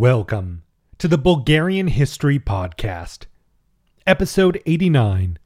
[0.00, 0.62] Welcome
[0.96, 3.26] to the Bulgarian History Podcast,
[4.06, 5.38] Episode 89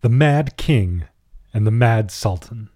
[0.00, 1.04] The Mad King
[1.52, 2.70] and the Mad Sultan.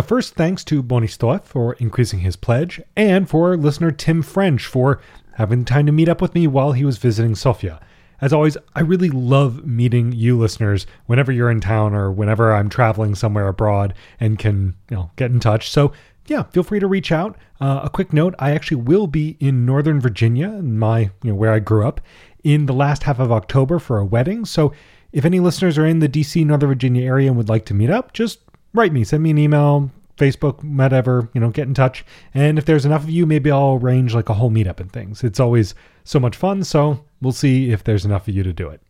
[0.00, 4.98] Now, first, thanks to Bonistoff for increasing his pledge, and for listener Tim French for
[5.34, 7.78] having time to meet up with me while he was visiting Sofia.
[8.18, 12.70] As always, I really love meeting you listeners whenever you're in town or whenever I'm
[12.70, 15.68] traveling somewhere abroad and can, you know, get in touch.
[15.68, 15.92] So,
[16.28, 17.36] yeah, feel free to reach out.
[17.60, 21.52] Uh, a quick note: I actually will be in Northern Virginia, my, you know, where
[21.52, 22.00] I grew up,
[22.42, 24.46] in the last half of October for a wedding.
[24.46, 24.72] So,
[25.12, 27.90] if any listeners are in the DC, Northern Virginia area and would like to meet
[27.90, 28.38] up, just
[28.72, 32.04] write me, send me an email, Facebook, whatever, you know, get in touch.
[32.34, 35.24] And if there's enough of you, maybe I'll arrange like a whole meetup and things.
[35.24, 36.62] It's always so much fun.
[36.62, 38.82] So we'll see if there's enough of you to do it.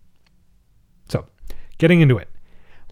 [1.08, 1.26] So,
[1.78, 2.28] getting into it.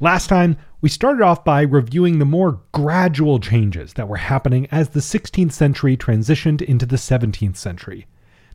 [0.01, 4.91] Last time, we started off by reviewing the more gradual changes that were happening as
[4.91, 8.07] the 16th century transitioned into the 17th century.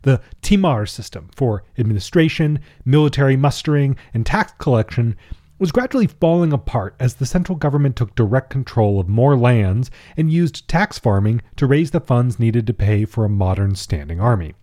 [0.02, 5.16] The Timar system for administration, military mustering, and tax collection
[5.58, 10.32] was gradually falling apart as the central government took direct control of more lands and
[10.32, 14.54] used tax farming to raise the funds needed to pay for a modern standing army.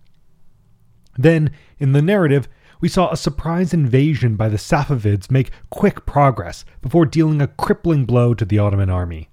[1.18, 2.48] Then, in the narrative,
[2.82, 8.06] we saw a surprise invasion by the Safavids make quick progress before dealing a crippling
[8.06, 9.30] blow to the Ottoman army.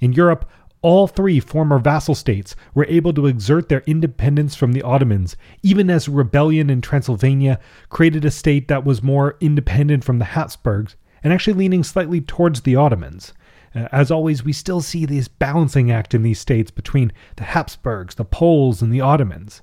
[0.00, 0.48] In Europe,
[0.80, 5.90] all three former vassal states were able to exert their independence from the Ottomans, even
[5.90, 11.32] as rebellion in Transylvania created a state that was more independent from the Habsburgs and
[11.32, 13.32] actually leaning slightly towards the Ottomans.
[13.74, 18.14] Uh, as always, we still see this balancing act in these states between the Habsburgs,
[18.14, 19.62] the Poles, and the Ottomans.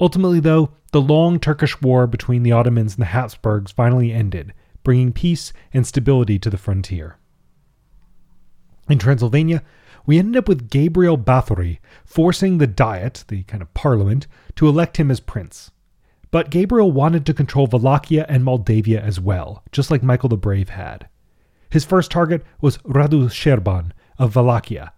[0.00, 4.52] Ultimately, though, the long Turkish war between the Ottomans and the Habsburgs finally ended,
[4.82, 7.16] bringing peace and stability to the frontier.
[8.88, 9.62] In Transylvania,
[10.06, 14.26] we ended up with Gabriel Bathory forcing the Diet, the kind of parliament,
[14.56, 15.70] to elect him as prince.
[16.30, 20.70] But Gabriel wanted to control Wallachia and Moldavia as well, just like Michael the Brave
[20.70, 21.08] had.
[21.70, 24.92] His first target was Radu Sherban of Wallachia.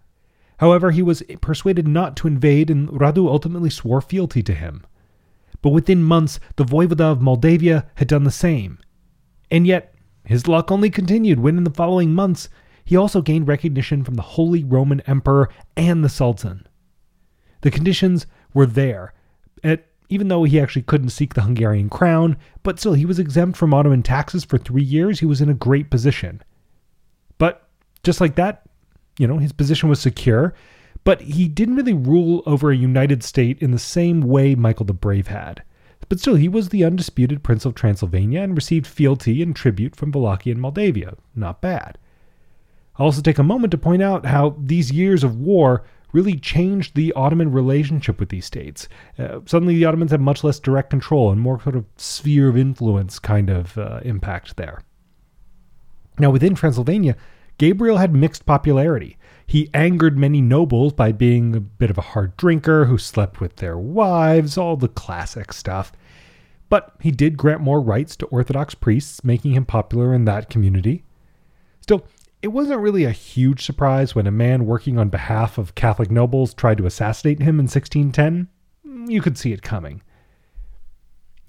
[0.57, 4.83] However, he was persuaded not to invade, and Radu ultimately swore fealty to him.
[5.61, 8.79] But within months, the Voivode of Moldavia had done the same.
[9.51, 9.93] And yet,
[10.23, 12.49] his luck only continued when, in the following months,
[12.87, 16.65] he also gained recognition from the Holy Roman Emperor and the Sultan.
[17.61, 19.13] The conditions were there,
[20.07, 23.73] even though he actually couldn't seek the Hungarian crown, but still he was exempt from
[23.73, 25.19] Ottoman taxes for three years.
[25.19, 26.41] He was in a great position.
[27.37, 27.67] But
[28.03, 28.63] just like that,
[29.19, 30.53] you know, his position was secure,
[31.03, 34.93] but he didn't really rule over a united state in the same way Michael the
[34.93, 35.61] Brave had.
[36.07, 40.13] But still, he was the undisputed Prince of Transylvania and received fealty and tribute from
[40.13, 41.15] Wallachia and Moldavia.
[41.35, 41.97] Not bad.
[42.97, 46.95] I'll also take a moment to point out how these years of war really changed
[46.95, 48.87] the Ottoman relationship with these states.
[49.19, 52.57] Uh, suddenly, the Ottomans had much less direct control and more sort of sphere of
[52.57, 54.81] influence kind of uh, impact there.
[56.17, 57.15] Now, within Transylvania,
[57.57, 59.17] Gabriel had mixed popularity.
[59.45, 63.57] He angered many nobles by being a bit of a hard drinker who slept with
[63.57, 65.91] their wives, all the classic stuff.
[66.69, 71.03] But he did grant more rights to Orthodox priests, making him popular in that community.
[71.79, 72.05] Still,
[72.47, 76.53] it wasn't really a huge surprise when a man working on behalf of Catholic nobles
[76.53, 78.47] tried to assassinate him in 1610.
[78.87, 80.01] Mm, you could see it coming.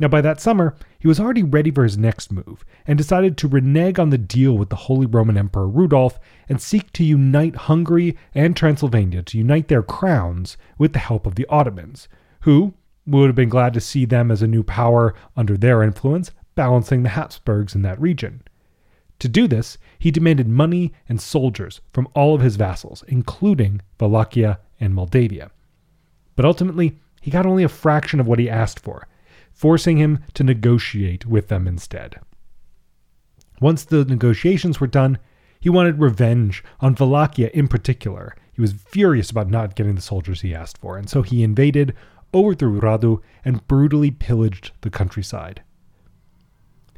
[0.00, 3.46] Now, by that summer, he was already ready for his next move and decided to
[3.46, 8.16] renege on the deal with the Holy Roman Emperor Rudolf and seek to unite Hungary
[8.34, 12.08] and Transylvania to unite their crowns with the help of the Ottomans,
[12.40, 12.74] who
[13.06, 17.04] would have been glad to see them as a new power under their influence, balancing
[17.04, 18.42] the Habsburgs in that region.
[19.20, 24.60] To do this, he demanded money and soldiers from all of his vassals, including Wallachia
[24.78, 25.50] and Moldavia.
[26.36, 29.08] But ultimately, he got only a fraction of what he asked for,
[29.52, 32.16] forcing him to negotiate with them instead.
[33.60, 35.18] Once the negotiations were done,
[35.58, 38.36] he wanted revenge on Wallachia in particular.
[38.52, 41.94] He was furious about not getting the soldiers he asked for, and so he invaded,
[42.32, 45.62] overthrew Radu, and brutally pillaged the countryside.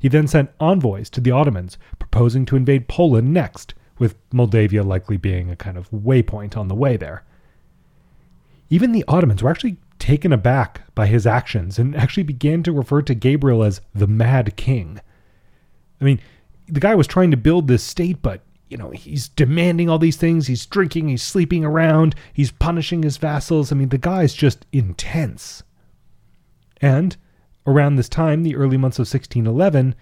[0.00, 5.18] He then sent envoys to the Ottomans, proposing to invade Poland next, with Moldavia likely
[5.18, 7.22] being a kind of waypoint on the way there.
[8.70, 13.02] Even the Ottomans were actually taken aback by his actions and actually began to refer
[13.02, 15.00] to Gabriel as the Mad King.
[16.00, 16.18] I mean,
[16.66, 20.16] the guy was trying to build this state, but you know, he's demanding all these
[20.16, 20.46] things.
[20.46, 23.70] He's drinking, he's sleeping around, he's punishing his vassals.
[23.70, 25.62] I mean, the guy's just intense.
[26.80, 27.16] And
[27.66, 29.94] around this time, the early months of 1611,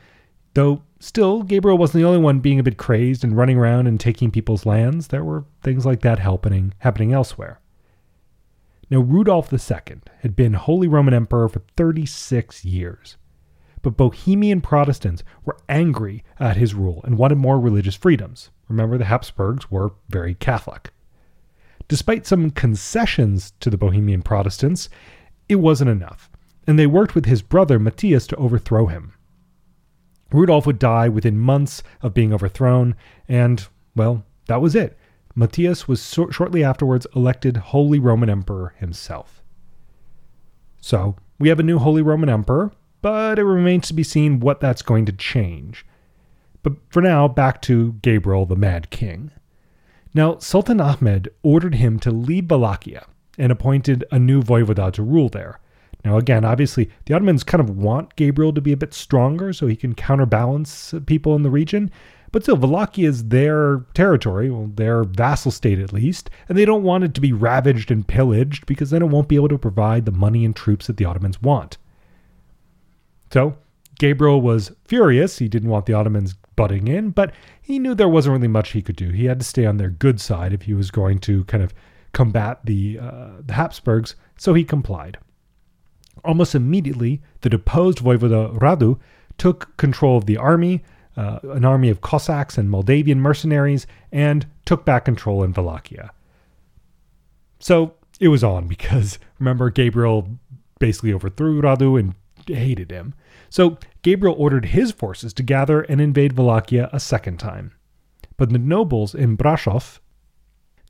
[0.55, 3.99] though still Gabriel wasn't the only one being a bit crazed and running around and
[3.99, 7.61] taking people's lands, there were things like that happening happening elsewhere.
[8.91, 13.19] Now, Rudolf II had been Holy Roman Emperor for 36 years
[13.83, 18.51] but Bohemian Protestants were angry at his rule and wanted more religious freedoms.
[18.69, 20.91] Remember, the Habsburgs were very Catholic.
[21.87, 24.89] Despite some concessions to the Bohemian Protestants,
[25.49, 26.31] it wasn't enough,
[26.69, 29.15] and they worked with his brother Matthias to overthrow him.
[30.31, 32.95] Rudolf would die within months of being overthrown,
[33.27, 33.67] and,
[33.97, 34.99] well, that was it.
[35.35, 39.43] Matthias was so- shortly afterwards elected Holy Roman Emperor himself.
[40.79, 42.71] So, we have a new Holy Roman Emperor,
[43.01, 45.87] but it remains to be seen what that's going to change.
[46.63, 49.31] But for now, back to Gabriel the Mad King.
[50.13, 53.07] Now, Sultan Ahmed ordered him to leave Wallachia
[53.39, 55.61] and appointed a new voivode to rule there.
[56.05, 59.67] Now, again, obviously, the Ottomans kind of want Gabriel to be a bit stronger so
[59.67, 61.91] he can counterbalance people in the region.
[62.31, 66.83] But still, Wallachia is their territory, well, their vassal state at least, and they don't
[66.83, 70.05] want it to be ravaged and pillaged because then it won't be able to provide
[70.05, 71.79] the money and troops that the Ottomans want.
[73.33, 73.57] So
[73.99, 75.39] Gabriel was furious.
[75.39, 78.83] He didn't want the Ottomans butting in, but he knew there wasn't really much he
[78.83, 79.11] could do.
[79.11, 81.73] He had to stay on their good side if he was going to kind of
[82.13, 85.19] combat the, uh, the Habsburgs, so he complied.
[86.25, 88.99] Almost immediately, the deposed Voivode Radu
[89.37, 90.83] took control of the army,
[91.17, 96.13] uh, an army of Cossacks and Moldavian mercenaries, and took back control in Wallachia.
[97.61, 100.39] So it was on because remember, Gabriel
[100.79, 102.15] basically overthrew Radu and
[102.47, 103.15] hated him.
[103.51, 107.73] So Gabriel ordered his forces to gather and invade Wallachia a second time.
[108.37, 109.99] But the nobles in Brasov,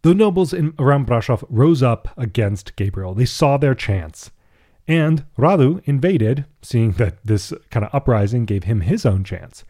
[0.02, 3.14] the nobles in, around Brasov rose up against Gabriel.
[3.14, 4.30] They saw their chance.
[4.88, 9.64] And Radu invaded, seeing that this kind of uprising gave him his own chance.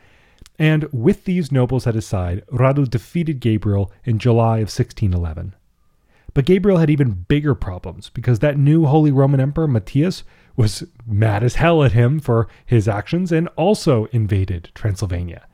[0.60, 5.54] And with these nobles at his side, Radu defeated Gabriel in July of 1611.
[6.34, 10.22] But Gabriel had even bigger problems because that new Holy Roman Emperor, Matthias,
[10.56, 15.46] was mad as hell at him for his actions and also invaded Transylvania.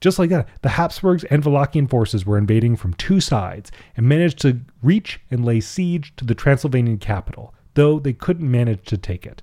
[0.00, 4.40] Just like that, the Habsburgs and Wallachian forces were invading from two sides and managed
[4.42, 9.24] to reach and lay siege to the Transylvanian capital, though they couldn't manage to take
[9.24, 9.40] it.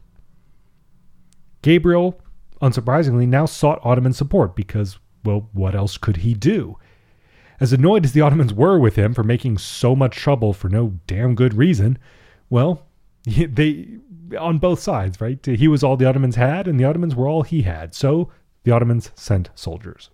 [1.62, 2.20] Gabriel,
[2.62, 6.78] unsurprisingly, now sought Ottoman support because, well, what else could he do?
[7.62, 11.00] As annoyed as the Ottomans were with him for making so much trouble for no
[11.08, 11.98] damn good reason,
[12.50, 12.86] well,
[13.26, 13.88] they
[14.38, 15.44] on both sides, right?
[15.46, 17.96] He was all the Ottomans had, and the Ottomans were all he had.
[17.96, 18.32] So
[18.64, 20.10] the Ottomans sent soldiers.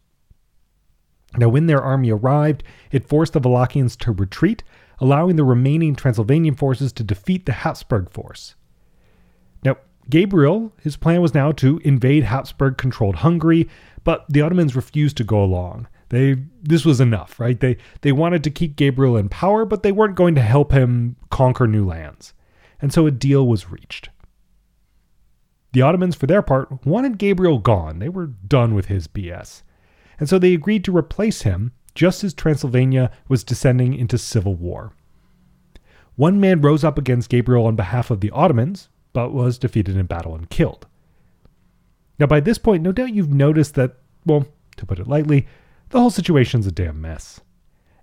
[1.38, 4.64] Now, when their army arrived, it forced the Wallachians to retreat,
[5.02, 8.56] allowing the remaining Transylvanian forces to defeat the Habsburg force.
[9.66, 9.76] Now,
[10.10, 13.70] Gabriel, his plan was now to invade Habsburg controlled Hungary,
[14.06, 15.88] but the Ottomans refused to go along.
[16.08, 17.60] They this was enough, right?
[17.60, 21.18] They they wanted to keep Gabriel in power, but they weren't going to help him
[21.30, 22.34] conquer new lands
[22.82, 24.10] and so a deal was reached.
[25.74, 28.00] The Ottomans, for their part, wanted Gabriel gone.
[28.00, 29.62] They were done with his BS.
[30.20, 34.94] And so they agreed to replace him just as Transylvania was descending into civil war.
[36.16, 40.06] One man rose up against Gabriel on behalf of the Ottomans, but was defeated in
[40.06, 40.88] battle and killed.
[42.20, 44.46] Now, by this point, no doubt you've noticed that, well,
[44.78, 45.48] to put it lightly,
[45.90, 47.42] the whole situation's a damn mess.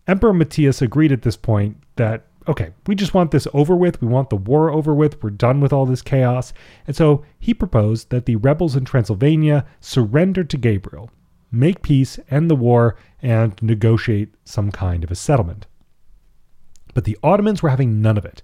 [0.06, 4.00] Emperor Matthias agreed at this point that okay, we just want this over with.
[4.00, 5.22] We want the war over with.
[5.22, 6.52] We're done with all this chaos.
[6.86, 11.10] And so he proposed that the rebels in Transylvania surrender to Gabriel,
[11.50, 15.66] make peace, end the war, and negotiate some kind of a settlement.
[16.94, 18.42] But the Ottomans were having none of it.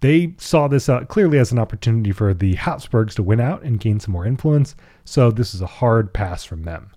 [0.00, 3.80] They saw this uh, clearly as an opportunity for the Habsburgs to win out and
[3.80, 4.74] gain some more influence,
[5.04, 6.90] so this is a hard pass from them.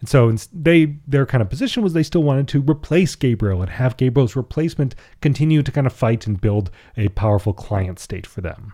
[0.00, 3.70] And so they their kind of position was they still wanted to replace Gabriel and
[3.70, 8.40] have Gabriel's replacement continue to kind of fight and build a powerful client state for
[8.40, 8.72] them.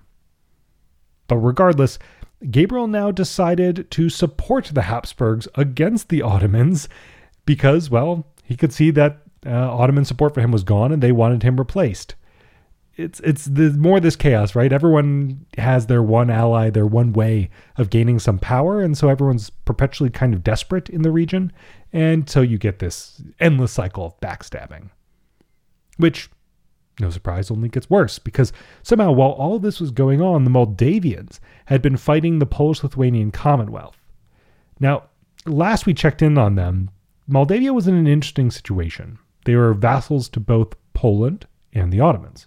[1.26, 1.98] But regardless,
[2.50, 6.88] Gabriel now decided to support the Habsburgs against the Ottomans
[7.44, 11.12] because, well, he could see that uh, Ottoman support for him was gone and they
[11.12, 12.14] wanted him replaced
[12.96, 14.72] it's it's the more this chaos, right?
[14.72, 19.50] Everyone has their one ally, their one way of gaining some power, and so everyone's
[19.50, 21.52] perpetually kind of desperate in the region,
[21.92, 24.90] and so you get this endless cycle of backstabbing,
[25.98, 26.30] which,
[27.00, 31.40] no surprise, only gets worse because somehow while all this was going on, the Moldavians
[31.66, 33.98] had been fighting the Polish-Lithuanian Commonwealth.
[34.80, 35.04] Now,
[35.44, 36.90] last we checked in on them,
[37.26, 39.18] Moldavia was in an interesting situation.
[39.44, 42.46] They were vassals to both Poland and the Ottomans.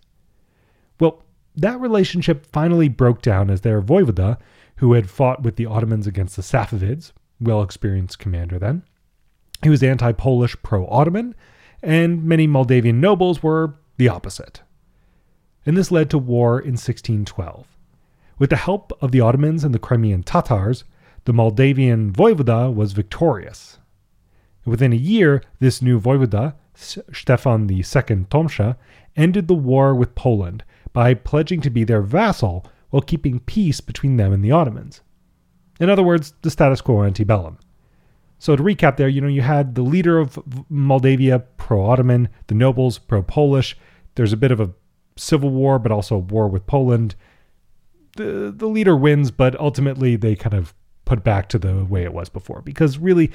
[1.00, 1.24] Well,
[1.56, 4.38] that relationship finally broke down as their voivode,
[4.78, 8.84] who had fought with the Ottomans against the Safavids, well experienced commander then,
[9.62, 11.36] he was anti Polish, pro Ottoman,
[11.84, 14.62] and many Moldavian nobles were the opposite.
[15.66, 17.68] And this led to war in 1612.
[18.40, 20.86] With the help of the Ottomans and the Crimean Tatars,
[21.26, 23.78] the Moldavian voivoda was victorious.
[24.66, 28.78] Within a year, this new voivoda, Stefan II Tomsha,
[29.18, 30.64] ended the war with Poland
[30.94, 35.02] by pledging to be their vassal while keeping peace between them and the Ottomans.
[35.80, 37.58] In other words, the status quo ante bellum.
[38.38, 40.40] So to recap there, you know, you had the leader of
[40.70, 43.78] Moldavia pro-Ottoman, the nobles pro-Polish.
[44.20, 44.72] There's a bit of a
[45.16, 47.16] civil war, but also a war with Poland.
[48.18, 50.74] The the leader wins, but ultimately they kind of
[51.06, 53.32] put back to the way it was before because really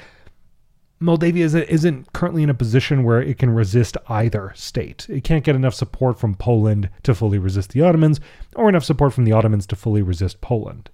[0.99, 5.07] Moldavia isn't, isn't currently in a position where it can resist either state.
[5.09, 8.19] It can't get enough support from Poland to fully resist the Ottomans,
[8.55, 10.91] or enough support from the Ottomans to fully resist Poland.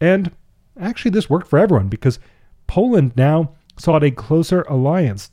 [0.00, 0.32] And
[0.80, 2.18] actually, this worked for everyone because
[2.66, 5.30] Poland now sought a closer alliance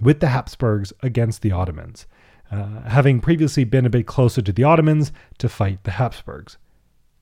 [0.00, 2.06] with the Habsburgs against the Ottomans,
[2.50, 6.58] uh, having previously been a bit closer to the Ottomans to fight the Habsburgs.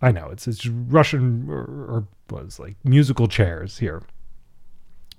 [0.02, 4.02] I know it's it's Russian or, or was like musical chairs here,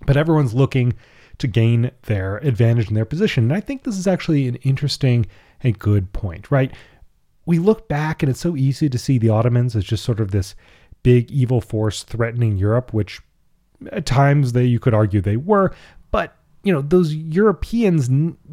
[0.06, 0.94] but everyone's looking
[1.38, 3.46] to gain their advantage in their position.
[3.46, 5.26] And I think this is actually an interesting
[5.64, 6.72] and good point, right?
[7.46, 10.32] We look back and it's so easy to see the Ottomans as just sort of
[10.32, 10.56] this
[11.04, 13.22] big evil force threatening Europe, which
[13.92, 15.74] at times they you could argue they were,
[16.65, 18.10] you know those Europeans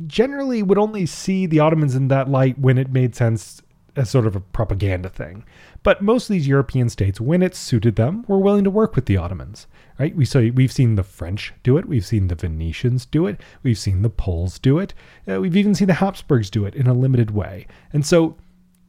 [0.06, 3.62] generally would only see the Ottomans in that light when it made sense
[3.96, 5.44] as sort of a propaganda thing.
[5.82, 9.06] But most of these European states, when it suited them, were willing to work with
[9.06, 9.66] the Ottomans.
[9.98, 10.14] Right?
[10.14, 13.78] We so we've seen the French do it, we've seen the Venetians do it, we've
[13.78, 14.92] seen the Poles do it,
[15.28, 17.66] uh, we've even seen the Habsburgs do it in a limited way.
[17.94, 18.36] And so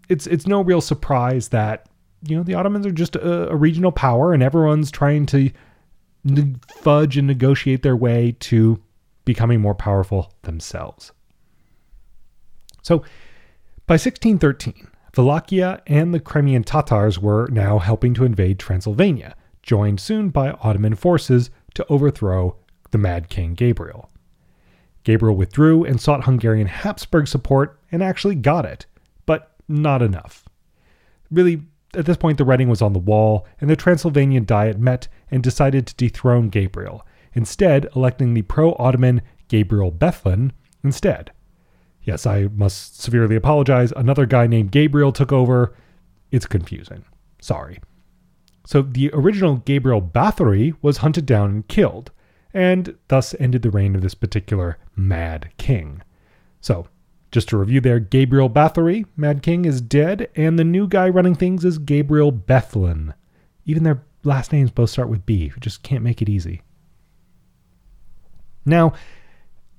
[0.10, 1.88] it's it's no real surprise that
[2.28, 5.50] you know the Ottomans are just a, a regional power, and everyone's trying to
[6.82, 8.82] fudge and negotiate their way to
[9.26, 11.12] becoming more powerful themselves.
[12.82, 13.00] So
[13.86, 20.30] by 1613, Wallachia and the Crimean Tatars were now helping to invade Transylvania, joined soon
[20.30, 22.58] by Ottoman forces to overthrow
[22.92, 24.10] the Mad King Gabriel.
[25.04, 28.86] Gabriel withdrew and sought Hungarian Habsburg support and actually got it,
[29.26, 30.48] but not enough.
[31.30, 31.64] Really,
[31.94, 35.44] at this point, the writing was on the wall, and the Transylvanian Diet met and
[35.44, 40.52] decided to dethrone Gabriel, instead, electing the pro Ottoman Gabriel Bethlen
[40.84, 41.32] instead.
[42.04, 43.94] Yes, I must severely apologize.
[43.96, 45.76] Another guy named Gabriel took over.
[46.32, 47.06] It's confusing.
[47.40, 47.80] Sorry.
[48.66, 52.12] So the original Gabriel Bathory was hunted down and killed,
[52.54, 56.02] and thus ended the reign of this particular Mad King.
[56.62, 56.88] So
[57.32, 61.36] just to review there, Gabriel Bathory, Mad King, is dead, and the new guy running
[61.36, 63.14] things is Gabriel Bethlen.
[63.66, 65.52] Even their last names both start with B.
[65.60, 66.62] Just can't make it easy.
[68.66, 68.94] Now,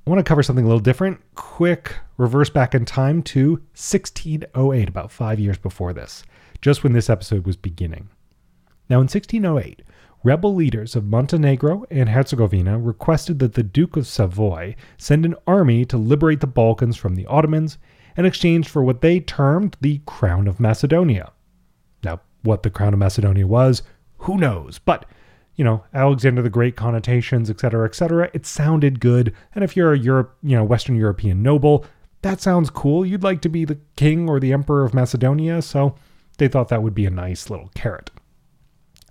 [0.06, 1.20] I want to cover something a little different.
[1.34, 6.24] Quick reverse back in time to 1608, about five years before this,
[6.60, 8.10] just when this episode was beginning.
[8.90, 9.82] Now, in 1608,
[10.22, 15.86] rebel leaders of Montenegro and Herzegovina requested that the Duke of Savoy send an army
[15.86, 17.78] to liberate the Balkans from the Ottomans
[18.16, 21.32] in exchange for what they termed the Crown of Macedonia.
[22.02, 23.82] Now, what the Crown of Macedonia was,
[24.18, 24.78] who knows?
[24.78, 25.06] But,
[25.56, 28.30] you know, Alexander the Great connotations, et cetera, et cetera.
[28.32, 29.34] it sounded good.
[29.54, 31.84] And if you're a Europe, you know, Western European noble,
[32.22, 33.04] that sounds cool.
[33.04, 35.94] You'd like to be the king or the emperor of Macedonia, so
[36.38, 38.10] they thought that would be a nice little carrot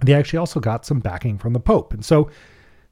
[0.05, 1.93] they actually also got some backing from the Pope.
[1.93, 2.29] And so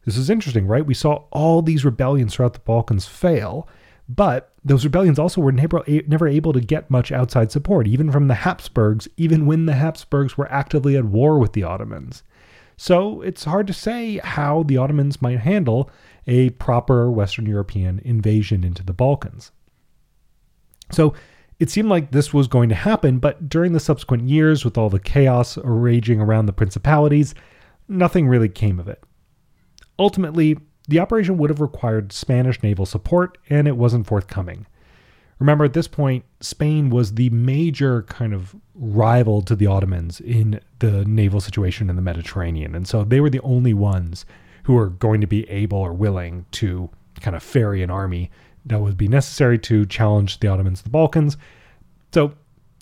[0.06, 0.86] this is interesting, right?
[0.86, 3.68] We saw all these rebellions throughout the Balkans fail,
[4.08, 8.28] but those rebellions also were never, never able to get much outside support, even from
[8.28, 12.24] the Habsburgs, even when the Habsburgs were actively at war with the Ottomans.
[12.82, 15.92] So it's hard to say how the Ottomans might handle
[16.26, 19.52] a proper Western European invasion into the Balkans.
[20.90, 21.14] So
[21.60, 24.90] it seemed like this was going to happen, but during the subsequent years, with all
[24.90, 27.36] the chaos raging around the principalities,
[27.88, 29.04] nothing really came of it.
[30.00, 30.58] Ultimately,
[30.88, 34.66] the operation would have required Spanish naval support, and it wasn't forthcoming.
[35.42, 40.60] Remember, at this point, Spain was the major kind of rival to the Ottomans in
[40.78, 44.24] the naval situation in the Mediterranean, and so they were the only ones
[44.66, 48.30] who were going to be able or willing to kind of ferry an army
[48.68, 51.38] that would be necessary to challenge the Ottomans in the Balkans.
[52.14, 52.34] So,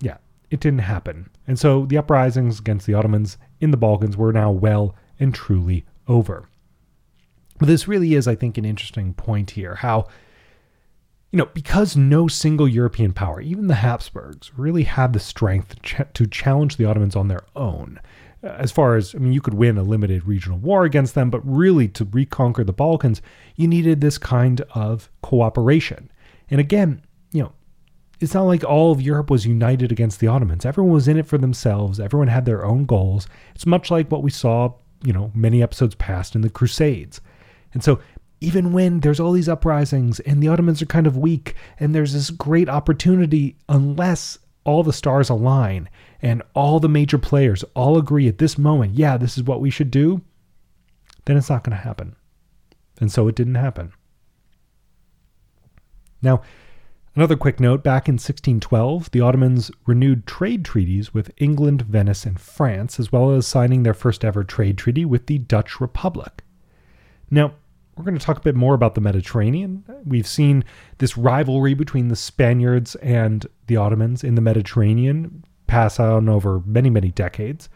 [0.01, 0.17] yeah,
[0.51, 1.29] it didn't happen.
[1.47, 5.85] And so the uprisings against the Ottomans in the Balkans were now well and truly
[6.09, 6.49] over.
[7.57, 10.07] But this really is, I think, an interesting point here how,
[11.31, 15.75] you know, because no single European power, even the Habsburgs, really had the strength
[16.13, 17.99] to challenge the Ottomans on their own.
[18.43, 21.29] Uh, as far as, I mean, you could win a limited regional war against them,
[21.29, 23.21] but really to reconquer the Balkans,
[23.55, 26.09] you needed this kind of cooperation.
[26.49, 27.51] And again, you know,
[28.19, 30.65] it's not like all of Europe was united against the Ottomans.
[30.65, 31.99] Everyone was in it for themselves.
[31.99, 33.27] Everyone had their own goals.
[33.53, 37.21] It's much like what we saw, you know, many episodes past in the Crusades.
[37.73, 37.99] And so
[38.41, 42.13] even when there's all these uprisings and the Ottomans are kind of weak and there's
[42.13, 45.89] this great opportunity, unless all the stars align
[46.21, 49.69] and all the major players all agree at this moment, yeah, this is what we
[49.69, 50.21] should do,
[51.25, 52.15] then it's not going to happen.
[52.99, 53.93] And so it didn't happen.
[56.21, 56.41] Now,
[57.15, 62.39] another quick note back in 1612, the Ottomans renewed trade treaties with England, Venice, and
[62.39, 66.43] France, as well as signing their first ever trade treaty with the Dutch Republic.
[67.31, 67.53] Now,
[67.99, 69.83] we're going to talk a bit more about the Mediterranean.
[70.05, 70.63] We've seen
[70.99, 76.89] this rivalry between the Spaniards and the Ottomans in the Mediterranean pass on over many,
[76.89, 77.67] many decades.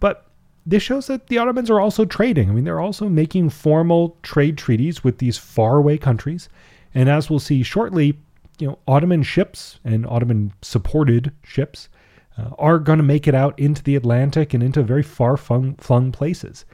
[0.00, 0.26] But
[0.64, 2.48] this shows that the Ottomans are also trading.
[2.48, 6.48] I mean, they're also making formal trade treaties with these faraway countries.
[6.94, 8.18] And as we'll see shortly,
[8.58, 11.90] you know, Ottoman ships and Ottoman supported ships
[12.38, 15.74] uh, are going to make it out into the Atlantic and into very far flung
[16.12, 16.64] places.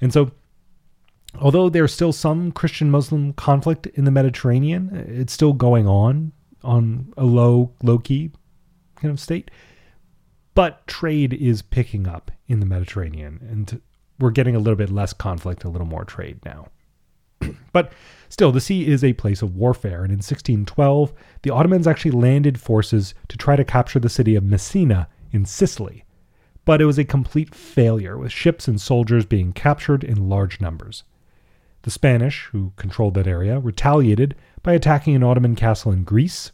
[0.00, 0.30] And so
[1.40, 7.12] although there's still some Christian Muslim conflict in the Mediterranean, it's still going on on
[7.16, 8.30] a low, low key
[8.96, 9.50] kind of state.
[10.54, 13.80] But trade is picking up in the Mediterranean, and
[14.18, 16.66] we're getting a little bit less conflict, a little more trade now.
[17.72, 17.92] but
[18.28, 22.60] still, the sea is a place of warfare, and in 1612, the Ottomans actually landed
[22.60, 26.04] forces to try to capture the city of Messina in Sicily.
[26.64, 31.04] But it was a complete failure, with ships and soldiers being captured in large numbers.
[31.88, 36.52] The Spanish, who controlled that area, retaliated by attacking an Ottoman castle in Greece.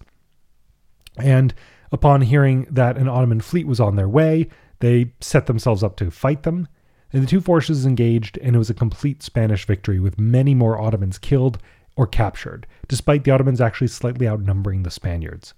[1.19, 1.53] And
[1.91, 6.13] upon hearing that an Ottoman fleet was on their way, they set themselves up to
[6.13, 6.69] fight them.
[7.13, 10.81] And the two forces engaged, and it was a complete Spanish victory with many more
[10.81, 11.59] Ottomans killed
[11.97, 15.53] or captured, despite the Ottomans actually slightly outnumbering the Spaniards.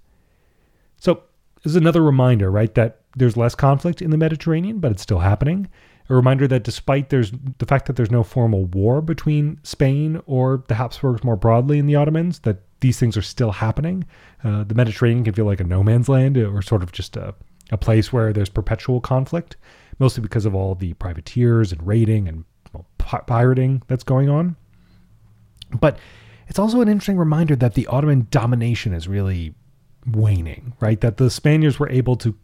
[0.97, 1.25] So,
[1.57, 5.19] this is another reminder, right, that there's less conflict in the Mediterranean, but it's still
[5.19, 5.69] happening
[6.09, 10.63] a reminder that despite there's the fact that there's no formal war between Spain or
[10.69, 14.05] the Habsburgs more broadly and the Ottomans, that these things are still happening.
[14.45, 17.35] Uh, the Mediterranean can feel like a no man's land or sort of just a,
[17.71, 19.57] a place where there's perpetual conflict,
[19.99, 22.87] mostly because of all the privateers and raiding and well,
[23.27, 24.57] pirating that's going on.
[25.81, 25.99] But
[26.49, 29.55] it's also an interesting reminder that the Ottoman domination is really
[30.07, 31.01] waning, right?
[31.01, 32.37] That the Spaniards were able to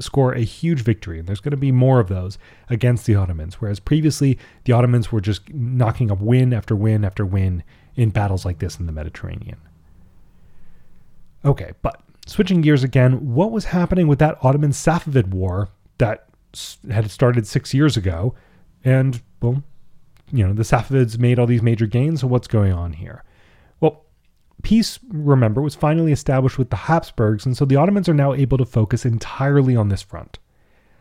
[0.00, 3.60] score a huge victory, and there's going to be more of those against the Ottomans.
[3.60, 7.62] Whereas previously, the Ottomans were just knocking up win after win after win
[7.94, 9.58] in battles like this in the Mediterranean.
[11.44, 16.26] Okay, but switching gears again, what was happening with that Ottoman Safavid War that
[16.90, 18.34] had started six years ago?
[18.84, 19.62] And, well,
[20.32, 23.24] you know, the Safavids made all these major gains, so what's going on here?
[24.62, 28.58] Peace, remember, was finally established with the Habsburgs, and so the Ottomans are now able
[28.58, 30.38] to focus entirely on this front.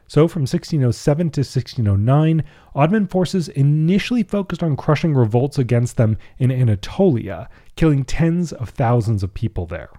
[0.07, 2.43] So, from 1607 to 1609,
[2.75, 9.23] Ottoman forces initially focused on crushing revolts against them in Anatolia, killing tens of thousands
[9.23, 9.89] of people there.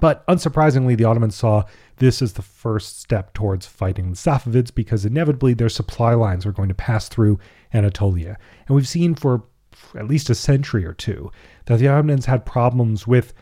[0.00, 1.64] But unsurprisingly, the Ottomans saw
[1.98, 6.52] this as the first step towards fighting the Safavids because inevitably their supply lines were
[6.52, 7.38] going to pass through
[7.72, 8.36] Anatolia.
[8.66, 9.44] And we've seen for
[9.94, 11.30] at least a century or two
[11.66, 13.32] that the Ottomans had problems with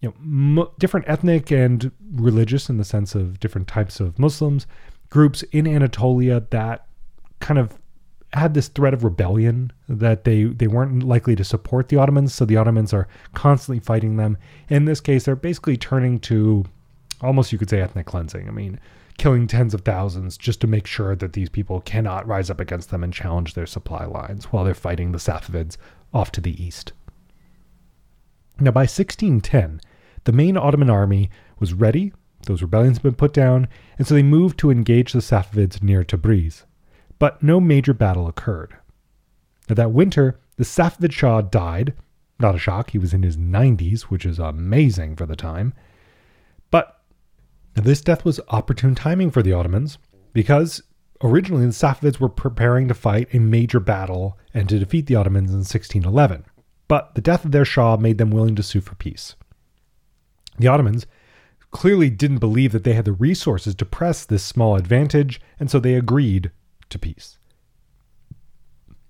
[0.00, 4.66] you know, different ethnic and religious, in the sense of different types of Muslims,
[5.10, 6.86] groups in Anatolia that
[7.40, 7.78] kind of
[8.34, 12.44] had this threat of rebellion that they they weren't likely to support the Ottomans, so
[12.44, 14.36] the Ottomans are constantly fighting them.
[14.68, 16.64] In this case, they're basically turning to
[17.20, 18.48] almost you could say ethnic cleansing.
[18.48, 18.80] I mean,
[19.18, 22.90] killing tens of thousands just to make sure that these people cannot rise up against
[22.90, 25.76] them and challenge their supply lines while they're fighting the Safavids
[26.12, 26.92] off to the east.
[28.60, 29.80] Now, by 1610,
[30.24, 32.12] the main Ottoman army was ready,
[32.46, 36.04] those rebellions had been put down, and so they moved to engage the Safavids near
[36.04, 36.64] Tabriz.
[37.18, 38.76] But no major battle occurred.
[39.68, 41.94] Now, that winter, the Safavid Shah died.
[42.38, 45.72] Not a shock, he was in his 90s, which is amazing for the time.
[47.74, 49.98] But this death was opportune timing for the Ottomans,
[50.32, 50.82] because
[51.22, 55.50] originally the Safavids were preparing to fight a major battle and to defeat the Ottomans
[55.50, 56.44] in 1611
[56.88, 59.36] but the death of their Shah made them willing to sue for peace.
[60.58, 61.06] The Ottomans
[61.70, 65.80] clearly didn't believe that they had the resources to press this small advantage, and so
[65.80, 66.50] they agreed
[66.90, 67.38] to peace.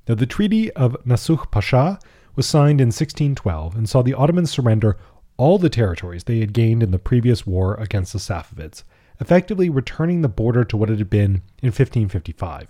[0.08, 1.98] Now, the Treaty of Nasuh Pasha
[2.36, 4.96] was signed in 1612 and saw the Ottomans surrender
[5.36, 8.84] all the territories they had gained in the previous war against the Safavids,
[9.20, 12.68] effectively returning the border to what it had been in 1555.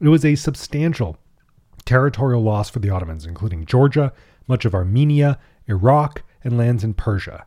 [0.00, 1.18] It was a substantial
[1.84, 4.12] territorial loss for the Ottomans, including Georgia,
[4.46, 7.46] much of Armenia, Iraq, and lands in Persia.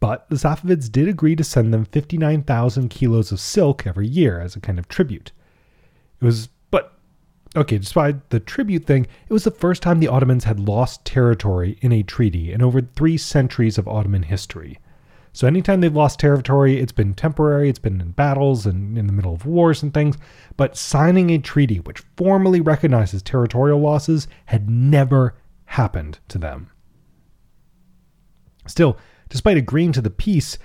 [0.00, 4.56] But the Safavids did agree to send them 59,000 kilos of silk every year as
[4.56, 5.32] a kind of tribute.
[6.20, 6.48] It was,
[7.56, 11.78] okay, despite the tribute thing, it was the first time the Ottomans had lost territory
[11.80, 14.78] in a treaty in over three centuries of Ottoman history.
[15.32, 19.12] So anytime they've lost territory, it's been temporary, it's been in battles and in the
[19.12, 20.16] middle of wars and things.
[20.56, 25.36] But signing a treaty which formally recognizes territorial losses had never
[25.66, 26.70] happened to them.
[28.66, 30.58] Still, despite agreeing to the peace,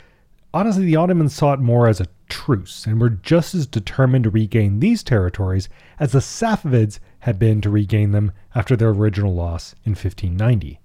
[0.56, 4.30] honestly, the Ottomans saw it more as a truce and were just as determined to
[4.30, 5.68] regain these territories
[6.00, 10.80] as the Safavids had been to regain them after their original loss in 1590.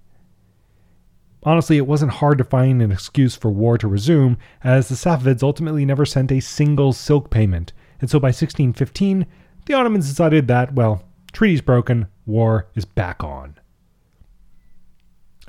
[1.43, 5.41] Honestly, it wasn't hard to find an excuse for war to resume, as the Safavids
[5.41, 9.25] ultimately never sent a single silk payment, and so by 1615,
[9.65, 13.55] the Ottomans decided that, well, treaty's broken, war is back on.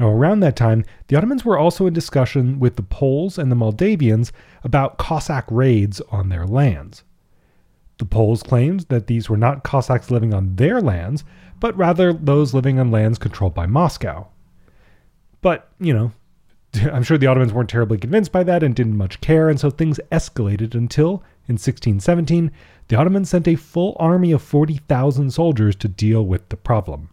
[0.00, 4.32] Around that time, the Ottomans were also in discussion with the Poles and the Moldavians
[4.64, 7.04] about Cossack raids on their lands.
[7.98, 11.24] The Poles claimed that these were not Cossacks living on their lands,
[11.60, 14.28] but rather those living on lands controlled by Moscow.
[15.42, 16.12] But, you know,
[16.92, 19.70] I'm sure the Ottomans weren't terribly convinced by that and didn't much care, and so
[19.70, 22.50] things escalated until, in 1617,
[22.88, 27.10] the Ottomans sent a full army of 40,000 soldiers to deal with the problem.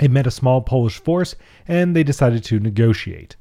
[0.00, 1.34] It met a small Polish force,
[1.68, 3.36] and they decided to negotiate.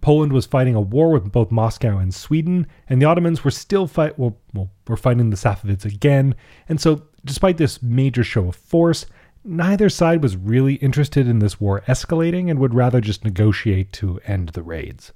[0.00, 3.86] Poland was fighting a war with both Moscow and Sweden, and the Ottomans were still
[3.86, 6.34] fight well, well were fighting the Safavids again.
[6.68, 9.06] And so, despite this major show of force,
[9.44, 14.18] neither side was really interested in this war escalating and would rather just negotiate to
[14.26, 15.12] end the raids.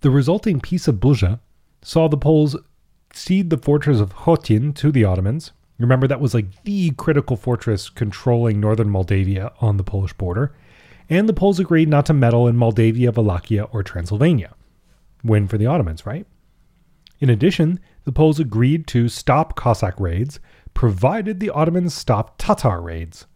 [0.00, 1.40] The resulting Peace of Busza
[1.82, 2.56] saw the Poles
[3.12, 7.88] cede the fortress of Chotin to the Ottomans, Remember, that was like the critical fortress
[7.88, 10.54] controlling northern Moldavia on the Polish border,
[11.08, 14.54] and the Poles agreed not to meddle in Moldavia, Wallachia, or Transylvania.
[15.24, 16.26] Win for the Ottomans, right?
[17.20, 20.40] In addition, the Poles agreed to stop Cossack raids,
[20.74, 23.26] provided the Ottomans stopped Tatar raids.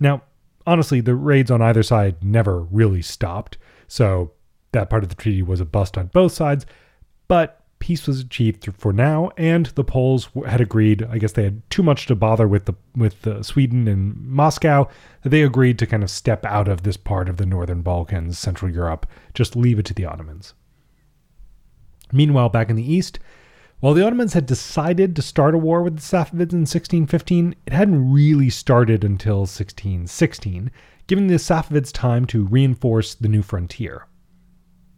[0.00, 0.22] Now,
[0.66, 4.32] honestly, the raids on either side never really stopped, so
[4.72, 6.66] that part of the treaty was a bust on both sides,
[7.28, 11.02] but peace was achieved for now, and the Poles had agreed.
[11.02, 14.88] I guess they had too much to bother with the with uh, Sweden and Moscow.
[15.22, 18.70] They agreed to kind of step out of this part of the northern Balkans, Central
[18.70, 20.54] Europe, just leave it to the Ottomans.
[22.10, 23.18] Meanwhile, back in the east,
[23.80, 27.74] while the Ottomans had decided to start a war with the Safavids in 1615, it
[27.74, 30.70] hadn't really started until 1616,
[31.06, 34.06] giving the Safavids time to reinforce the new frontier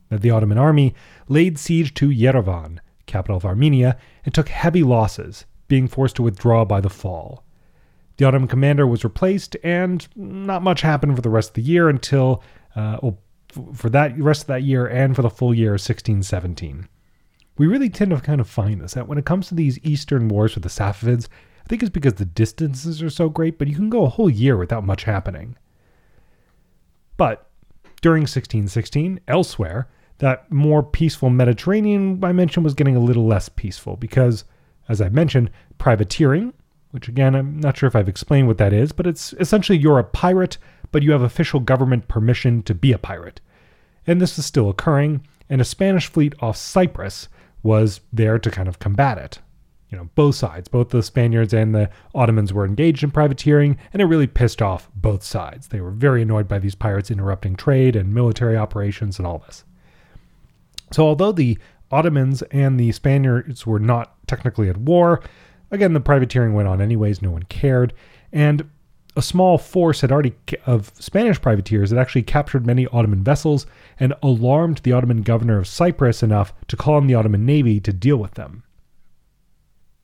[0.08, 0.94] that the Ottoman army
[1.28, 6.64] laid siege to Yerevan, capital of Armenia, and took heavy losses, being forced to withdraw
[6.64, 7.44] by the fall.
[8.16, 11.88] The Ottoman commander was replaced, and not much happened for the rest of the year
[11.88, 12.42] until,
[12.74, 13.18] uh, well,
[13.74, 16.88] for that rest of that year and for the full year of 1617.
[17.58, 20.28] We really tend to kind of find this that when it comes to these Eastern
[20.28, 21.28] wars with the Safavids,
[21.64, 24.30] I think it's because the distances are so great, but you can go a whole
[24.30, 25.56] year without much happening.
[27.16, 27.50] But
[28.02, 33.96] during 1616, elsewhere, that more peaceful Mediterranean I mentioned was getting a little less peaceful
[33.96, 34.44] because,
[34.88, 36.52] as I mentioned, privateering,
[36.90, 39.98] which again, I'm not sure if I've explained what that is, but it's essentially you're
[39.98, 40.56] a pirate,
[40.92, 43.40] but you have official government permission to be a pirate.
[44.06, 47.28] And this is still occurring, and a Spanish fleet off Cyprus
[47.62, 49.40] was there to kind of combat it.
[49.90, 54.00] You know, both sides, both the Spaniards and the Ottomans were engaged in privateering, and
[54.00, 55.68] it really pissed off both sides.
[55.68, 59.64] They were very annoyed by these pirates interrupting trade and military operations and all this.
[60.92, 61.58] So, although the
[61.90, 65.22] Ottomans and the Spaniards were not technically at war,
[65.70, 67.92] again, the privateering went on anyways, no one cared.
[68.32, 68.68] And
[69.16, 70.34] a small force had already
[70.66, 73.66] of Spanish privateers had actually captured many Ottoman vessels
[73.98, 77.92] and alarmed the Ottoman governor of Cyprus enough to call on the Ottoman navy to
[77.92, 78.62] deal with them.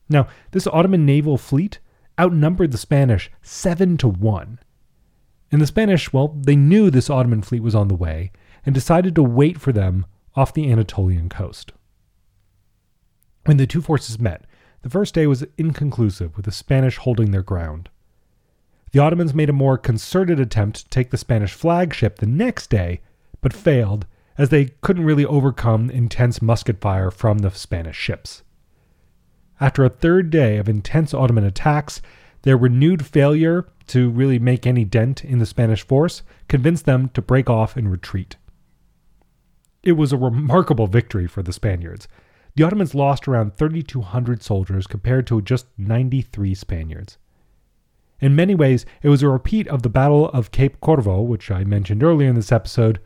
[0.09, 1.79] Now, this Ottoman naval fleet
[2.19, 4.59] outnumbered the Spanish 7 to 1.
[5.51, 8.31] And the Spanish, well, they knew this Ottoman fleet was on the way
[8.65, 11.73] and decided to wait for them off the Anatolian coast.
[13.45, 14.45] When the two forces met,
[14.81, 17.89] the first day was inconclusive, with the Spanish holding their ground.
[18.91, 23.01] The Ottomans made a more concerted attempt to take the Spanish flagship the next day,
[23.41, 24.05] but failed,
[24.37, 28.43] as they couldn't really overcome intense musket fire from the Spanish ships.
[29.59, 32.01] After a third day of intense Ottoman attacks,
[32.43, 37.21] Their renewed failure to really make any dent in the Spanish force convinced them to
[37.21, 38.35] break off and retreat.
[39.83, 42.07] It was a remarkable victory for the Spaniards.
[42.55, 47.17] The Ottomans lost around 3,200 soldiers compared to just 93 Spaniards.
[48.21, 51.65] In many ways, it was a repeat of the Battle of Cape Corvo, which I
[51.65, 53.01] mentioned earlier in this episode,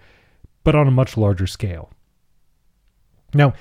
[0.63, 1.89] but on a much larger scale.
[3.33, 3.53] Now,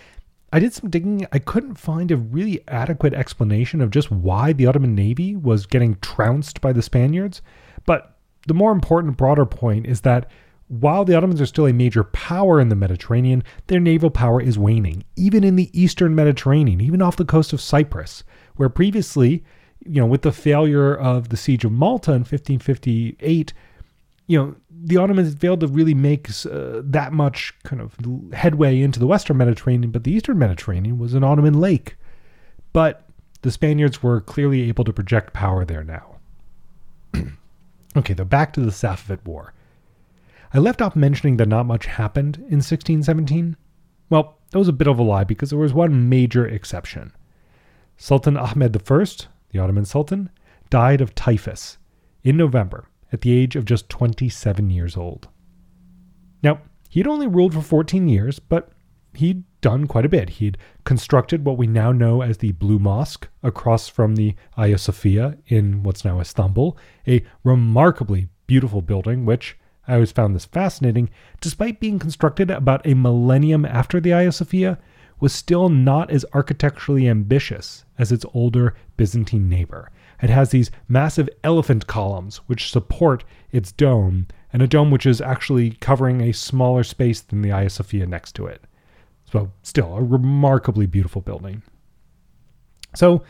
[0.52, 1.26] I did some digging.
[1.32, 5.96] I couldn't find a really adequate explanation of just why the Ottoman Navy was getting
[5.96, 7.42] trounced by the Spaniards.
[7.84, 10.30] But the more important, broader point is that
[10.68, 14.58] while the Ottomans are still a major power in the Mediterranean, their naval power is
[14.58, 18.24] waning, even in the eastern Mediterranean, even off the coast of Cyprus,
[18.56, 19.44] where previously,
[19.84, 23.52] you know, with the failure of the siege of Malta in 1558,
[24.26, 27.94] you know, the Ottomans failed to really make uh, that much kind of
[28.32, 31.96] headway into the Western Mediterranean, but the Eastern Mediterranean was an Ottoman lake.
[32.72, 33.08] But
[33.42, 36.16] the Spaniards were clearly able to project power there now.
[37.96, 39.54] okay, though back to the Safavid War.
[40.52, 43.56] I left off mentioning that not much happened in 1617.
[44.08, 47.12] Well, that was a bit of a lie because there was one major exception.
[47.96, 49.04] Sultan Ahmed I,
[49.50, 50.30] the Ottoman Sultan,
[50.70, 51.78] died of typhus
[52.22, 55.28] in November at the age of just 27 years old.
[56.42, 58.70] Now, he'd only ruled for 14 years, but
[59.14, 60.28] he'd done quite a bit.
[60.30, 65.38] He'd constructed what we now know as the Blue Mosque across from the Hagia Sophia
[65.46, 66.76] in what's now Istanbul,
[67.08, 69.56] a remarkably beautiful building, which
[69.88, 74.78] I always found this fascinating, despite being constructed about a millennium after the Hagia Sophia,
[75.20, 79.90] was still not as architecturally ambitious as its older Byzantine neighbor.
[80.22, 85.20] It has these massive elephant columns which support its dome, and a dome which is
[85.20, 88.64] actually covering a smaller space than the Hagia Sophia next to it.
[89.30, 91.62] So, still, a remarkably beautiful building.
[92.94, 93.22] So,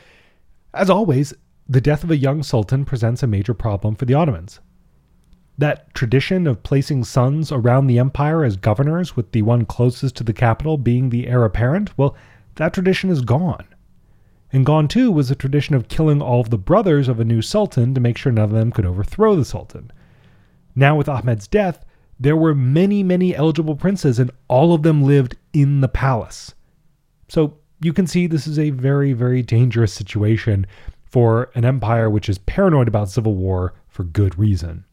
[0.74, 1.34] as always,
[1.68, 4.60] the death of a young sultan presents a major problem for the Ottomans.
[5.58, 10.24] That tradition of placing sons around the empire as governors, with the one closest to
[10.24, 12.14] the capital being the heir apparent, well,
[12.56, 13.66] that tradition is gone.
[14.52, 17.42] And gone too was the tradition of killing all of the brothers of a new
[17.42, 19.90] sultan to make sure none of them could overthrow the sultan.
[20.74, 21.84] Now, with Ahmed's death,
[22.20, 26.54] there were many, many eligible princes, and all of them lived in the palace.
[27.28, 30.66] So you can see this is a very, very dangerous situation
[31.04, 34.84] for an empire which is paranoid about civil war for good reason.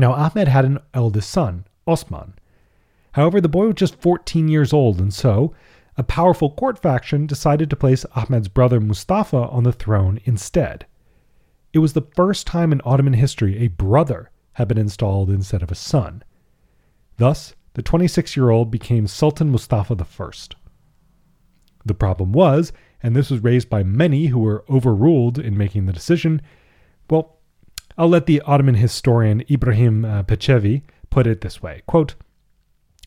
[0.00, 2.32] Now, Ahmed had an eldest son, Osman.
[3.12, 5.54] However, the boy was just 14 years old, and so
[5.98, 10.86] a powerful court faction decided to place Ahmed's brother Mustafa on the throne instead.
[11.74, 15.70] It was the first time in Ottoman history a brother had been installed instead of
[15.70, 16.24] a son.
[17.18, 20.30] Thus, the 26 year old became Sultan Mustafa I.
[21.84, 25.92] The problem was, and this was raised by many who were overruled in making the
[25.92, 26.40] decision,
[27.10, 27.39] well,
[28.00, 32.14] I'll let the Ottoman historian Ibrahim uh, Pachevi put it this way quote,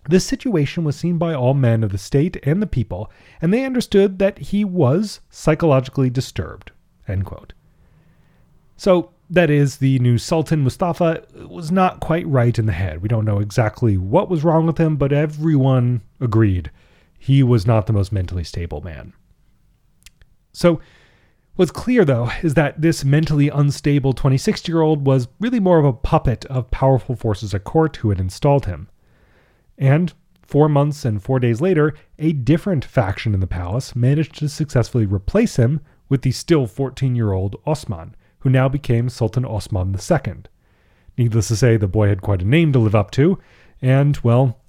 [0.07, 3.65] this situation was seen by all men of the state and the people, and they
[3.65, 6.71] understood that he was psychologically disturbed.
[7.07, 7.53] End quote.
[8.77, 13.01] So, that is, the new Sultan Mustafa was not quite right in the head.
[13.01, 16.69] We don't know exactly what was wrong with him, but everyone agreed
[17.17, 19.13] he was not the most mentally stable man.
[20.51, 20.81] So,
[21.55, 25.85] what's clear though is that this mentally unstable 26 year old was really more of
[25.85, 28.89] a puppet of powerful forces at court who had installed him.
[29.77, 34.49] And four months and four days later, a different faction in the palace managed to
[34.49, 39.95] successfully replace him with the still 14 year old Osman, who now became Sultan Osman
[39.95, 40.43] II.
[41.17, 43.39] Needless to say, the boy had quite a name to live up to,
[43.81, 44.59] and, well,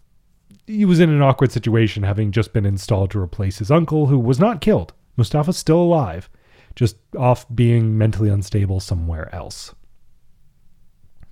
[0.66, 4.18] he was in an awkward situation having just been installed to replace his uncle, who
[4.18, 4.92] was not killed.
[5.16, 6.28] Mustafa's still alive,
[6.74, 9.74] just off being mentally unstable somewhere else.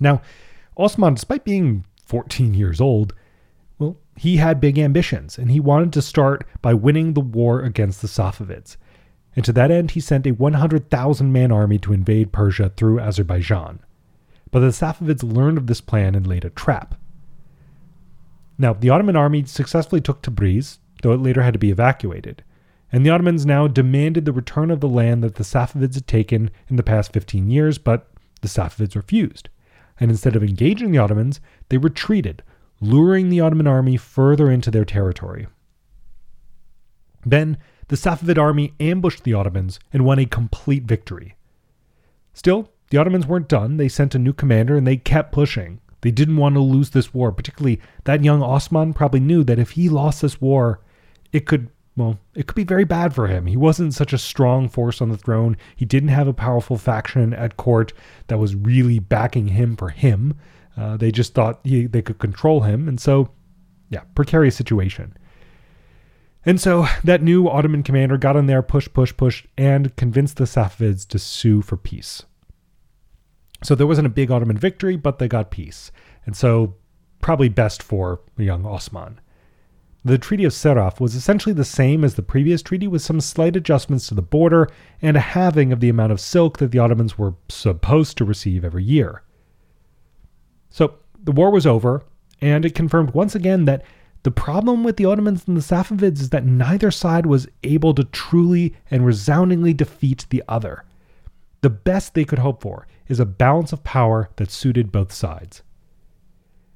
[0.01, 0.23] Now,
[0.77, 3.15] Osman, despite being 14 years old,
[3.79, 8.01] well, he had big ambitions, and he wanted to start by winning the war against
[8.01, 8.77] the Safavids.
[9.35, 13.81] And to that end, he sent a 100,000 man army to invade Persia through Azerbaijan.
[14.51, 16.95] But the Safavids learned of this plan and laid a trap.
[18.59, 22.45] Now, the Ottoman army successfully took Tabriz, though it later had to be evacuated.
[22.93, 26.51] And the Ottomans now demanded the return of the land that the Safavids had taken
[26.69, 28.09] in the past 15 years, but
[28.43, 29.49] the Safavids refused.
[29.99, 32.43] And instead of engaging the Ottomans, they retreated,
[32.81, 35.47] luring the Ottoman army further into their territory.
[37.25, 37.57] Then,
[37.89, 41.37] the Safavid army ambushed the Ottomans and won a complete victory.
[42.35, 43.77] Still, the Ottomans weren't done.
[43.77, 45.81] They sent a new commander and they kept pushing.
[46.03, 49.71] They didn't want to lose this war, particularly that young Osman probably knew that if
[49.71, 50.81] he lost this war,
[51.33, 53.47] it could, well, it could be very bad for him.
[53.47, 55.57] He wasn't such a strong force on the throne.
[55.77, 57.93] He didn't have a powerful faction at court
[58.29, 60.35] that was really backing him for him.
[60.77, 62.89] Uh, they just thought he, they could control him.
[62.89, 63.31] And so,
[63.91, 65.17] yeah, precarious situation.
[66.47, 70.45] And so that new Ottoman commander got in there, push, push, push, and convinced the
[70.45, 72.23] Safavids to sue for peace.
[73.63, 75.93] So there wasn't a big Ottoman victory, but they got peace.
[76.25, 76.75] And so,
[77.21, 79.21] probably best for young Osman.
[80.05, 83.55] The Treaty of Serav was essentially the same as the previous treaty, with some slight
[83.55, 84.69] adjustments to the border
[85.01, 88.65] and a halving of the amount of silk that the Ottomans were supposed to receive
[88.65, 89.23] every year.
[90.71, 92.03] So the war was over,
[92.41, 93.85] and it confirmed once again that
[94.25, 98.05] the problem with the Ottomans and the Safavids is that neither side was able to
[98.05, 100.85] truly and resoundingly defeat the other.
[101.61, 105.63] The best they could hope for is a balance of power that suited both sides.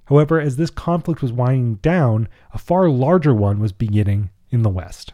[0.06, 4.70] However, as this conflict was winding down, a far larger one was beginning in the
[4.70, 5.12] West.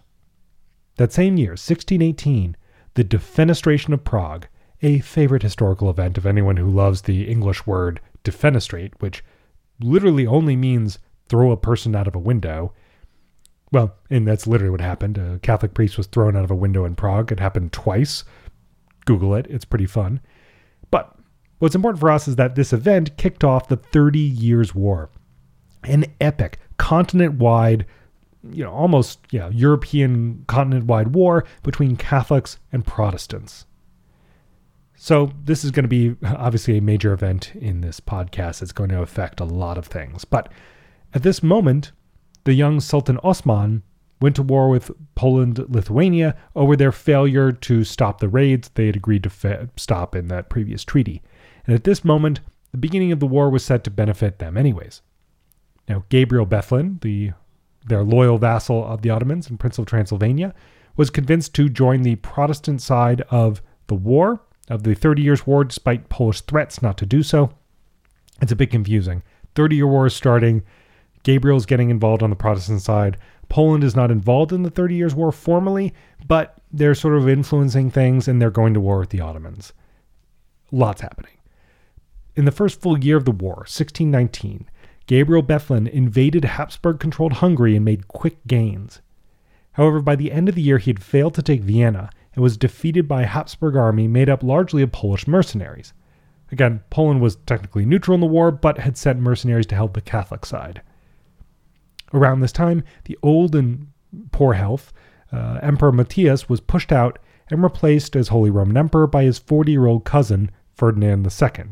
[0.96, 2.56] That same year, 1618,
[2.94, 4.46] the defenestration of Prague,
[4.82, 9.24] a favorite historical event of anyone who loves the English word defenestrate, which
[9.80, 12.74] literally only means throw a person out of a window.
[13.70, 15.16] Well, and that's literally what happened.
[15.16, 17.32] A Catholic priest was thrown out of a window in Prague.
[17.32, 18.24] It happened twice.
[19.06, 20.20] Google it, it's pretty fun.
[21.62, 25.10] What's important for us is that this event kicked off the 30 Years' War,
[25.84, 27.86] an epic continent wide,
[28.50, 33.64] you know, almost yeah, European continent wide war between Catholics and Protestants.
[34.96, 38.60] So, this is going to be obviously a major event in this podcast.
[38.60, 40.24] It's going to affect a lot of things.
[40.24, 40.50] But
[41.14, 41.92] at this moment,
[42.42, 43.84] the young Sultan Osman
[44.20, 48.96] went to war with Poland, Lithuania over their failure to stop the raids they had
[48.96, 51.22] agreed to fa- stop in that previous treaty
[51.66, 52.40] and at this moment,
[52.72, 55.02] the beginning of the war was set to benefit them anyways.
[55.88, 57.32] Now, Gabriel Bethlen, the,
[57.86, 60.54] their loyal vassal of the Ottomans and Prince of Transylvania,
[60.96, 65.64] was convinced to join the Protestant side of the war, of the Thirty Years' War,
[65.64, 67.52] despite Polish threats not to do so.
[68.40, 69.22] It's a bit confusing.
[69.54, 70.62] Thirty Year War is starting.
[71.24, 73.16] Gabriel's getting involved on the Protestant side.
[73.48, 75.92] Poland is not involved in the Thirty Years' War formally,
[76.26, 79.72] but they're sort of influencing things and they're going to war with the Ottomans.
[80.70, 81.32] Lots happening.
[82.34, 84.66] In the first full year of the war, 1619,
[85.06, 89.02] Gabriel Bethlen invaded Habsburg controlled Hungary and made quick gains.
[89.72, 92.56] However, by the end of the year, he had failed to take Vienna and was
[92.56, 95.92] defeated by a Habsburg army made up largely of Polish mercenaries.
[96.50, 100.00] Again, Poland was technically neutral in the war, but had sent mercenaries to help the
[100.00, 100.82] Catholic side.
[102.14, 103.88] Around this time, the old and
[104.30, 104.92] poor health
[105.32, 107.18] uh, Emperor Matthias was pushed out
[107.50, 111.64] and replaced as Holy Roman Emperor by his 40 year old cousin, Ferdinand II.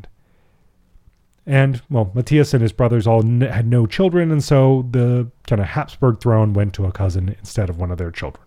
[1.46, 5.60] And, well, Matthias and his brothers all n- had no children, and so the kind
[5.60, 8.46] of Habsburg throne went to a cousin instead of one of their children.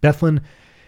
[0.00, 0.40] Bethlen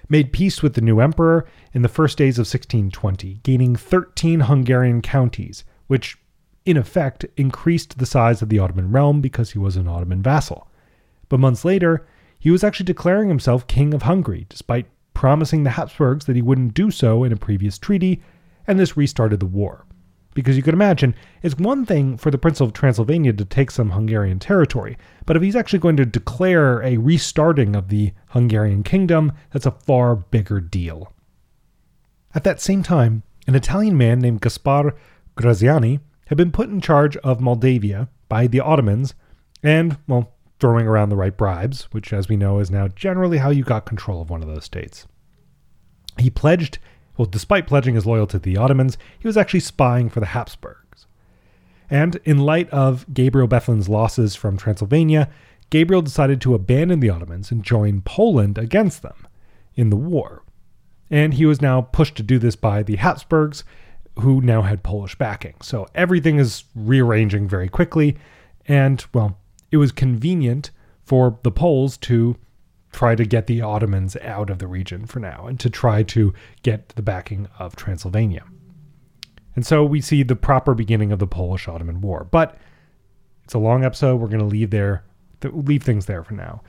[0.08, 5.00] made peace with the new emperor in the first days of 1620, gaining 13 Hungarian
[5.00, 6.18] counties, which
[6.66, 10.68] in effect increased the size of the Ottoman realm because he was an Ottoman vassal.
[11.28, 12.06] But months later,
[12.38, 16.74] he was actually declaring himself king of Hungary, despite promising the Habsburgs that he wouldn't
[16.74, 18.22] do so in a previous treaty,
[18.66, 19.86] and this restarted the war
[20.34, 23.90] because you could imagine it's one thing for the Prince of Transylvania to take some
[23.90, 29.32] Hungarian territory, but if he's actually going to declare a restarting of the Hungarian kingdom,
[29.52, 31.12] that's a far bigger deal.
[32.34, 34.94] At that same time, an Italian man named Gaspar
[35.34, 39.14] Graziani had been put in charge of Moldavia by the Ottomans
[39.62, 43.50] and, well, throwing around the right bribes, which, as we know, is now generally how
[43.50, 45.06] you got control of one of those states.
[46.18, 46.78] He pledged
[47.16, 51.06] well, despite pledging his loyalty to the Ottomans, he was actually spying for the Habsburgs.
[51.90, 55.28] And in light of Gabriel Bethlen's losses from Transylvania,
[55.70, 59.26] Gabriel decided to abandon the Ottomans and join Poland against them
[59.74, 60.42] in the war.
[61.10, 63.64] And he was now pushed to do this by the Habsburgs,
[64.20, 65.54] who now had Polish backing.
[65.62, 68.16] So everything is rearranging very quickly.
[68.66, 69.38] And, well,
[69.70, 70.70] it was convenient
[71.02, 72.36] for the Poles to
[72.92, 76.32] try to get the Ottomans out of the region for now and to try to
[76.62, 78.44] get the backing of Transylvania.
[79.54, 82.26] And so we see the proper beginning of the Polish Ottoman War.
[82.30, 82.56] But
[83.44, 84.16] it's a long episode.
[84.16, 85.04] We're going to leave there
[85.42, 86.62] leave things there for now.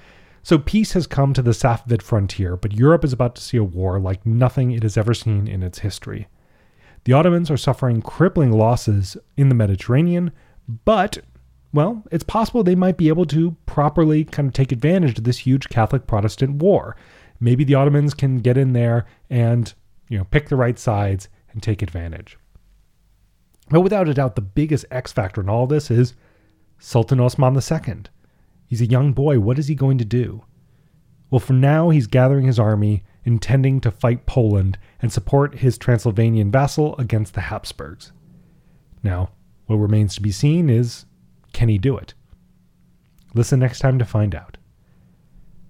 [0.44, 3.64] So peace has come to the Safavid frontier, but Europe is about to see a
[3.64, 6.28] war like nothing it has ever seen in its history.
[7.04, 10.32] The Ottomans are suffering crippling losses in the Mediterranean,
[10.86, 11.20] but
[11.74, 15.40] well, it's possible they might be able to properly kind of take advantage of this
[15.40, 16.96] huge Catholic Protestant war.
[17.40, 19.74] Maybe the Ottomans can get in there and,
[20.10, 22.38] you know, pick the right sides and take advantage.
[23.70, 26.14] But without a doubt, the biggest X factor in all this is
[26.78, 28.04] Sultan Osman II.
[28.68, 29.40] He's a young boy.
[29.40, 30.44] What is he going to do?
[31.30, 36.52] Well, for now, he's gathering his army, intending to fight Poland and support his Transylvanian
[36.52, 38.12] vassal against the Habsburgs.
[39.04, 39.32] Now,
[39.68, 41.06] what remains to be seen is
[41.54, 42.14] can he do it?
[43.34, 44.58] Listen next time to find out.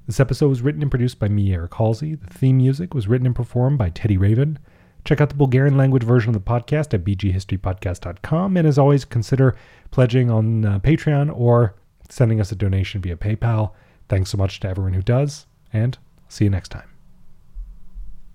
[0.07, 2.15] This episode was written and produced by me, Eric Halsey.
[2.15, 4.59] The theme music was written and performed by Teddy Raven.
[5.05, 8.57] Check out the Bulgarian language version of the podcast at bghistorypodcast.com.
[8.57, 9.55] And as always, consider
[9.89, 11.75] pledging on uh, Patreon or
[12.09, 13.71] sending us a donation via PayPal.
[14.09, 16.90] Thanks so much to everyone who does, and see you next time.